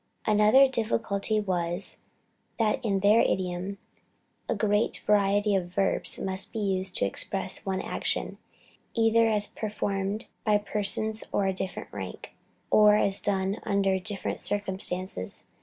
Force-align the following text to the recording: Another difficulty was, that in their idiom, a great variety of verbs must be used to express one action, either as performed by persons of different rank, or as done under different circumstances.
Another 0.25 0.67
difficulty 0.67 1.39
was, 1.39 1.97
that 2.57 2.83
in 2.83 3.01
their 3.01 3.19
idiom, 3.19 3.77
a 4.49 4.55
great 4.55 5.03
variety 5.05 5.53
of 5.53 5.67
verbs 5.69 6.17
must 6.17 6.51
be 6.51 6.57
used 6.57 6.95
to 6.97 7.05
express 7.05 7.67
one 7.67 7.81
action, 7.83 8.39
either 8.95 9.27
as 9.27 9.45
performed 9.45 10.25
by 10.43 10.57
persons 10.57 11.23
of 11.31 11.53
different 11.53 11.93
rank, 11.93 12.33
or 12.71 12.95
as 12.95 13.19
done 13.19 13.57
under 13.61 13.99
different 13.99 14.39
circumstances. 14.39 15.45